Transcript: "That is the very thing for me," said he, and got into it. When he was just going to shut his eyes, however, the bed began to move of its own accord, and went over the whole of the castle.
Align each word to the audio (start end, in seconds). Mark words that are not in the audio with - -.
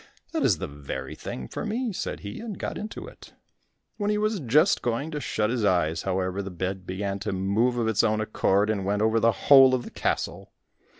"That 0.31 0.41
is 0.41 0.57
the 0.57 0.65
very 0.65 1.13
thing 1.13 1.47
for 1.47 1.63
me," 1.63 1.93
said 1.93 2.21
he, 2.21 2.39
and 2.39 2.57
got 2.57 2.75
into 2.75 3.05
it. 3.05 3.33
When 3.97 4.09
he 4.09 4.17
was 4.17 4.39
just 4.39 4.81
going 4.81 5.11
to 5.11 5.19
shut 5.19 5.51
his 5.51 5.63
eyes, 5.63 6.01
however, 6.01 6.41
the 6.41 6.49
bed 6.49 6.87
began 6.87 7.19
to 7.19 7.31
move 7.31 7.77
of 7.77 7.87
its 7.87 8.03
own 8.03 8.19
accord, 8.19 8.71
and 8.71 8.83
went 8.83 9.03
over 9.03 9.19
the 9.19 9.31
whole 9.31 9.75
of 9.75 9.83
the 9.83 9.91
castle. 9.91 10.53